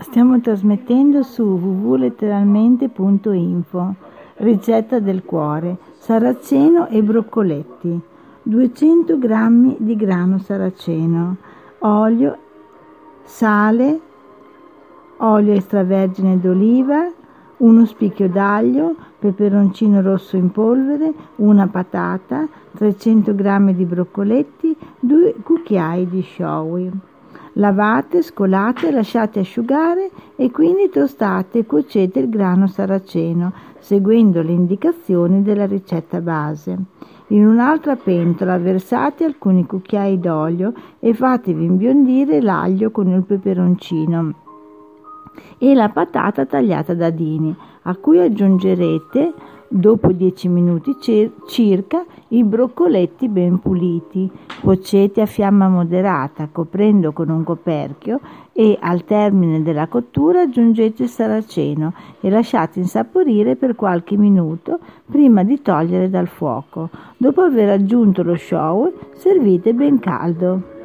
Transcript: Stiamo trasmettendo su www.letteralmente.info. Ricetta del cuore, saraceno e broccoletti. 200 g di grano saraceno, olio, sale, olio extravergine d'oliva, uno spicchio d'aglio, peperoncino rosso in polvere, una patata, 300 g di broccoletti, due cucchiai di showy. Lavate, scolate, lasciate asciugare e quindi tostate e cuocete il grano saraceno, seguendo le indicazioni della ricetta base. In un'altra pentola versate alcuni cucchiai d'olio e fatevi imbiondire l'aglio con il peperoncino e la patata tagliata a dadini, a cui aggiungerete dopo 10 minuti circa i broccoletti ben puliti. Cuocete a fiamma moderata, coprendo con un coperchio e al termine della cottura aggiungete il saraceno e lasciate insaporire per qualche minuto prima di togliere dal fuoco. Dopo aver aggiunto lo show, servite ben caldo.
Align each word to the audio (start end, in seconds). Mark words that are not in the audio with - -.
Stiamo 0.00 0.40
trasmettendo 0.40 1.24
su 1.24 1.42
www.letteralmente.info. 1.42 3.94
Ricetta 4.36 5.00
del 5.00 5.24
cuore, 5.24 5.76
saraceno 5.98 6.86
e 6.86 7.02
broccoletti. 7.02 8.00
200 8.42 9.18
g 9.18 9.76
di 9.78 9.96
grano 9.96 10.38
saraceno, 10.38 11.38
olio, 11.80 12.38
sale, 13.24 14.00
olio 15.16 15.54
extravergine 15.54 16.38
d'oliva, 16.38 17.10
uno 17.56 17.84
spicchio 17.84 18.28
d'aglio, 18.28 18.94
peperoncino 19.18 20.00
rosso 20.00 20.36
in 20.36 20.52
polvere, 20.52 21.12
una 21.36 21.66
patata, 21.66 22.46
300 22.76 23.34
g 23.34 23.72
di 23.72 23.84
broccoletti, 23.84 24.76
due 25.00 25.34
cucchiai 25.42 26.08
di 26.08 26.22
showy. 26.22 26.88
Lavate, 27.58 28.22
scolate, 28.22 28.92
lasciate 28.92 29.40
asciugare 29.40 30.10
e 30.36 30.48
quindi 30.52 30.88
tostate 30.90 31.58
e 31.58 31.66
cuocete 31.66 32.20
il 32.20 32.28
grano 32.28 32.68
saraceno, 32.68 33.52
seguendo 33.80 34.42
le 34.42 34.52
indicazioni 34.52 35.42
della 35.42 35.66
ricetta 35.66 36.20
base. 36.20 36.78
In 37.28 37.44
un'altra 37.44 37.96
pentola 37.96 38.58
versate 38.58 39.24
alcuni 39.24 39.66
cucchiai 39.66 40.20
d'olio 40.20 40.72
e 41.00 41.14
fatevi 41.14 41.64
imbiondire 41.64 42.40
l'aglio 42.40 42.92
con 42.92 43.08
il 43.08 43.24
peperoncino 43.24 44.34
e 45.58 45.74
la 45.74 45.88
patata 45.88 46.46
tagliata 46.46 46.92
a 46.92 46.94
dadini, 46.94 47.54
a 47.82 47.96
cui 47.96 48.20
aggiungerete 48.20 49.34
dopo 49.68 50.12
10 50.12 50.48
minuti 50.48 50.96
circa 51.46 52.04
i 52.28 52.42
broccoletti 52.42 53.28
ben 53.28 53.58
puliti. 53.58 54.30
Cuocete 54.60 55.20
a 55.20 55.26
fiamma 55.26 55.68
moderata, 55.68 56.48
coprendo 56.50 57.12
con 57.12 57.28
un 57.28 57.44
coperchio 57.44 58.20
e 58.52 58.76
al 58.80 59.04
termine 59.04 59.62
della 59.62 59.86
cottura 59.86 60.42
aggiungete 60.42 61.04
il 61.04 61.08
saraceno 61.08 61.92
e 62.20 62.30
lasciate 62.30 62.80
insaporire 62.80 63.56
per 63.56 63.76
qualche 63.76 64.16
minuto 64.16 64.80
prima 65.10 65.44
di 65.44 65.62
togliere 65.62 66.10
dal 66.10 66.28
fuoco. 66.28 66.90
Dopo 67.16 67.42
aver 67.42 67.68
aggiunto 67.68 68.22
lo 68.22 68.36
show, 68.36 68.92
servite 69.14 69.72
ben 69.74 69.98
caldo. 70.00 70.76